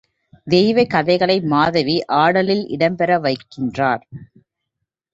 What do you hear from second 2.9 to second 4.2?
பெற வைக்கின்றார்.